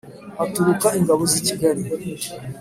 [0.37, 1.83] haturuka ingabo z'i kigali,